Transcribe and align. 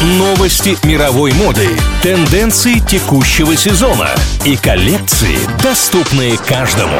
Новости 0.00 0.78
мировой 0.86 1.34
моды, 1.34 1.68
тенденции 2.02 2.78
текущего 2.78 3.54
сезона 3.54 4.08
и 4.46 4.56
коллекции, 4.56 5.36
доступные 5.62 6.38
каждому. 6.38 6.98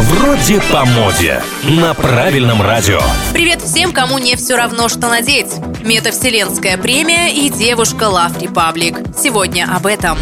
Вроде 0.00 0.58
по 0.72 0.86
моде. 0.86 1.42
На 1.64 1.92
правильном 1.92 2.62
радио. 2.62 3.02
Привет 3.34 3.60
всем, 3.60 3.92
кому 3.92 4.16
не 4.16 4.36
все 4.36 4.56
равно, 4.56 4.88
что 4.88 5.10
надеть. 5.10 5.52
Метавселенская 5.84 6.78
премия 6.78 7.28
и 7.28 7.50
девушка 7.50 8.06
Love 8.06 8.40
Republic. 8.40 9.14
Сегодня 9.22 9.68
об 9.70 9.84
этом. 9.84 10.16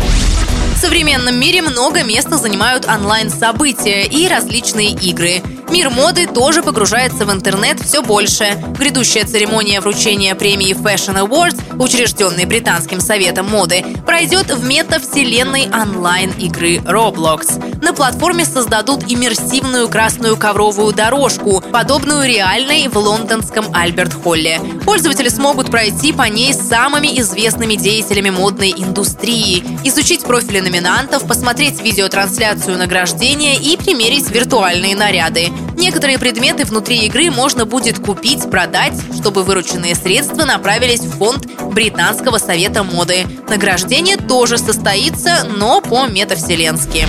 В 0.75 0.79
современном 0.79 1.39
мире 1.39 1.62
много 1.62 2.03
места 2.03 2.37
занимают 2.37 2.87
онлайн-события 2.87 4.03
и 4.03 4.27
различные 4.27 4.91
игры– 4.91 5.41
Мир 5.70 5.90
моды 5.90 6.26
тоже 6.26 6.62
погружается 6.62 7.26
в 7.26 7.32
интернет 7.32 7.80
все 7.80 8.02
больше. 8.02 8.56
Грядущая 8.78 9.24
церемония 9.24 9.80
вручения 9.80 10.34
премии 10.34 10.74
Fashion 10.74 11.20
Awards, 11.26 11.60
учрежденной 11.78 12.44
Британским 12.44 13.00
советом 13.00 13.50
моды, 13.50 13.84
пройдет 14.07 14.50
в 14.50 14.64
метавселенной 14.64 15.68
онлайн-игры 15.68 16.76
Roblox. 16.76 17.82
На 17.82 17.93
платформе 17.93 18.44
создадут 18.44 19.04
иммерсивную 19.07 19.88
красную 19.88 20.36
ковровую 20.36 20.93
дорожку, 20.94 21.60
подобную 21.72 22.26
реальной 22.26 22.88
в 22.88 22.96
лондонском 22.96 23.66
Альберт-Холле. 23.74 24.60
Пользователи 24.85 25.29
смогут 25.29 25.71
пройти 25.71 26.12
по 26.12 26.22
ней 26.22 26.54
с 26.54 26.68
самыми 26.68 27.21
известными 27.21 27.74
деятелями 27.74 28.30
модной 28.30 28.72
индустрии, 28.76 29.64
изучить 29.85 30.22
профили 30.22 30.60
номинантов, 30.60 31.26
посмотреть 31.26 31.82
видеотрансляцию 31.82 32.78
награждения 32.78 33.56
и 33.56 33.77
примерить 33.77 34.30
виртуальные 34.30 34.96
наряды. 34.96 35.50
Некоторые 35.77 36.19
предметы 36.19 36.64
внутри 36.64 37.06
игры 37.06 37.30
можно 37.30 37.64
будет 37.66 37.98
купить, 37.98 38.50
продать, 38.50 38.94
чтобы 39.19 39.44
вырученные 39.44 39.94
средства 39.94 40.44
направились 40.44 41.00
в 41.00 41.19
фонд 41.19 41.46
Британского 41.72 42.38
совета 42.38 42.82
моды. 42.82 43.27
Награждение 43.48 44.16
тоже 44.16 44.58
состоится, 44.58 45.46
но 45.56 45.80
по-метавселенски. 45.80 47.06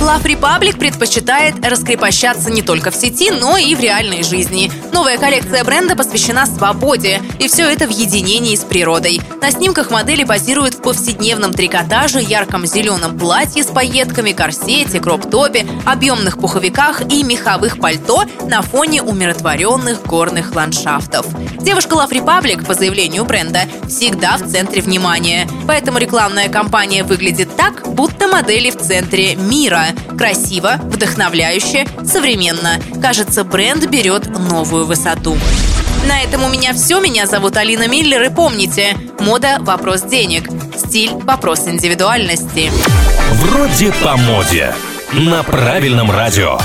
Love 0.00 0.24
Republic 0.24 0.78
предпочитает 0.78 1.54
раскрепощаться 1.62 2.50
не 2.50 2.62
только 2.62 2.90
в 2.90 2.96
сети, 2.96 3.30
но 3.30 3.58
и 3.58 3.74
в 3.74 3.80
реальной 3.80 4.22
жизни. 4.22 4.72
Новая 4.94 5.18
коллекция 5.18 5.62
бренда 5.62 5.94
посвящена 5.94 6.46
свободе, 6.46 7.20
и 7.38 7.48
все 7.48 7.70
это 7.70 7.86
в 7.86 7.90
единении 7.90 8.56
с 8.56 8.60
природой. 8.60 9.20
На 9.42 9.50
снимках 9.50 9.90
модели 9.90 10.24
позируют 10.24 10.74
в 10.74 10.82
повседневном 10.82 11.52
трикотаже, 11.52 12.22
ярком 12.22 12.66
зеленом 12.66 13.18
платье 13.18 13.62
с 13.62 13.66
пайетками, 13.66 14.32
корсете, 14.32 15.00
кроп-топе, 15.00 15.66
объемных 15.84 16.38
пуховиках 16.38 17.02
и 17.02 17.22
меховых 17.22 17.78
пальто 17.78 18.24
на 18.46 18.62
фоне 18.62 19.02
умиротворенных 19.02 20.02
горных 20.06 20.54
ландшафтов. 20.54 21.26
Девушка 21.58 21.94
Love 21.94 22.12
Republic, 22.12 22.64
по 22.64 22.72
заявлению 22.72 23.26
бренда, 23.26 23.64
всегда 23.86 24.38
в 24.38 24.50
центре 24.50 24.80
внимания. 24.80 25.46
Поэтому 25.66 25.98
рекламная 25.98 26.48
кампания 26.48 27.04
выглядит 27.04 27.54
так, 27.54 27.86
будто 27.86 28.28
модели 28.28 28.70
в 28.70 28.78
центре 28.78 29.36
мира. 29.36 29.89
Красиво, 30.16 30.76
вдохновляюще, 30.82 31.86
современно. 32.04 32.78
Кажется, 33.00 33.44
бренд 33.44 33.86
берет 33.86 34.28
новую 34.28 34.86
высоту. 34.86 35.36
На 36.06 36.22
этом 36.22 36.44
у 36.44 36.48
меня 36.48 36.72
все. 36.72 37.00
Меня 37.00 37.26
зовут 37.26 37.56
Алина 37.56 37.86
Миллер. 37.88 38.22
И 38.22 38.30
помните, 38.30 38.96
мода– 39.18 39.58
вопрос 39.60 40.02
денег. 40.02 40.48
Стиль– 40.76 41.10
вопрос 41.24 41.66
индивидуальности. 41.66 42.70
Вроде 43.32 43.92
по 44.02 44.16
моде. 44.16 44.74
На 45.12 45.42
правильном 45.42 46.10
радио. 46.10 46.58